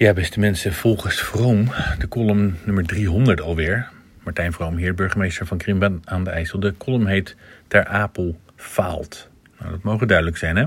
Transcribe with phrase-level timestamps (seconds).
[0.00, 1.64] Ja, beste mensen, volgens Vroom,
[1.98, 3.88] de column nummer 300 alweer.
[4.22, 6.60] Martijn Vroom, heer burgemeester van Krim aan de IJssel.
[6.60, 7.36] De column heet
[7.68, 9.28] Ter Apel faalt.
[9.58, 10.64] Nou, dat mogen duidelijk zijn, hè?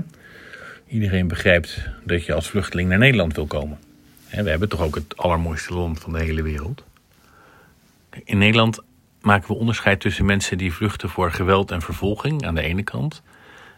[0.86, 3.78] Iedereen begrijpt dat je als vluchteling naar Nederland wil komen.
[4.30, 6.84] We hebben toch ook het allermooiste land van de hele wereld.
[8.24, 8.80] In Nederland
[9.20, 13.22] maken we onderscheid tussen mensen die vluchten voor geweld en vervolging aan de ene kant.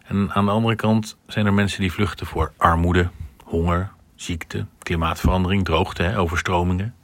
[0.04, 3.08] En aan de andere kant zijn er mensen die vluchten voor armoede,
[3.44, 6.94] honger, ziekte, klimaatverandering, droogte, overstromingen.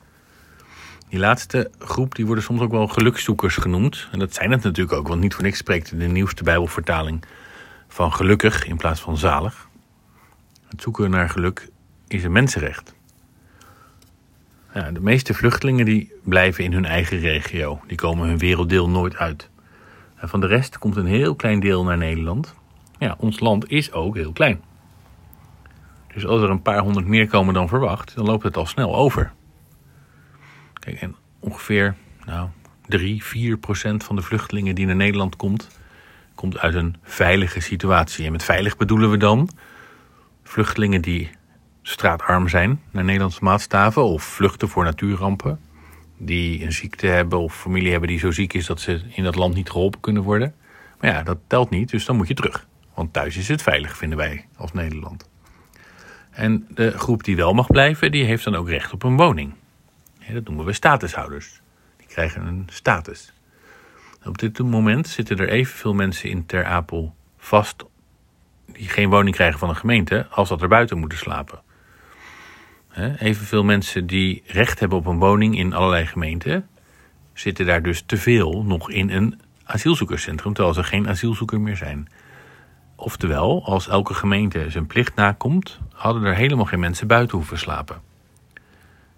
[1.09, 4.09] Die laatste groep die worden soms ook wel gelukzoekers genoemd.
[4.12, 7.25] En dat zijn het natuurlijk ook, want niet voor niks spreekt de nieuwste Bijbelvertaling
[7.89, 9.69] van gelukkig in plaats van zalig.
[10.69, 11.69] Het zoeken naar geluk
[12.09, 12.95] is een mensenrecht.
[14.75, 17.81] Ja, de meeste vluchtelingen die blijven in hun eigen regio.
[17.87, 19.51] Die komen hun werelddeel nooit uit.
[20.15, 22.55] En van de rest komt een heel klein deel naar Nederland.
[22.98, 24.61] Ja, ons land is ook heel klein.
[26.15, 28.97] Dus als er een paar honderd meer komen dan verwacht, dan loopt het al snel
[28.97, 29.33] over.
[30.73, 32.48] Kijk, en ongeveer nou,
[32.86, 35.69] 3, 4 procent van de vluchtelingen die naar Nederland komt,
[36.34, 38.27] komt uit een veilige situatie.
[38.27, 39.48] En met veilig bedoelen we dan
[40.42, 41.31] vluchtelingen die
[41.83, 45.61] straatarm zijn naar Nederlandse maatstaven of vluchten voor natuurrampen.
[46.19, 49.34] Die een ziekte hebben of familie hebben die zo ziek is dat ze in dat
[49.34, 50.55] land niet geholpen kunnen worden.
[51.01, 52.67] Maar ja, dat telt niet, dus dan moet je terug.
[52.95, 55.31] Want thuis is het veilig, vinden wij als Nederland.
[56.33, 59.55] En de groep die wel mag blijven, die heeft dan ook recht op een woning.
[60.33, 61.61] dat noemen we statushouders.
[61.97, 63.33] Die krijgen een status.
[64.24, 67.84] Op dit moment zitten er evenveel mensen in Ter Apel vast
[68.66, 71.61] die geen woning krijgen van een gemeente, als dat er buiten moeten slapen.
[73.19, 76.69] Evenveel mensen die recht hebben op een woning in allerlei gemeenten,
[77.33, 82.08] zitten daar dus te veel nog in een asielzoekerscentrum, terwijl ze geen asielzoeker meer zijn.
[83.05, 88.00] Oftewel, als elke gemeente zijn plicht nakomt, hadden er helemaal geen mensen buiten hoeven slapen.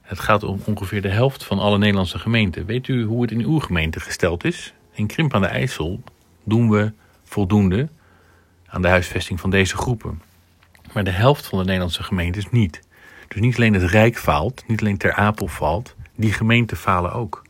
[0.02, 2.66] Het gaat om ongeveer de helft van alle Nederlandse gemeenten.
[2.66, 4.74] Weet u hoe het in uw gemeente gesteld is?
[4.92, 6.02] In Krimp aan de IJssel
[6.44, 6.92] doen we
[7.24, 7.88] voldoende
[8.66, 10.22] aan de huisvesting van deze groepen.
[10.92, 12.80] Maar de helft van de Nederlandse gemeentes niet.
[13.28, 17.43] Dus niet alleen het Rijk faalt, niet alleen Ter Apel valt, die gemeenten falen ook.